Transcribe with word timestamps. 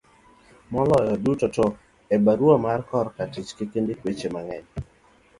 moloyo 0.73 1.13
duto 1.23 1.47
to 1.55 1.65
e 2.15 2.17
barua 2.25 2.55
ma 2.63 2.73
korka 2.89 3.23
tich 3.33 3.51
kik 3.57 3.71
indiki 3.79 4.03
weche 4.05 4.27
mang'eny 4.35 4.67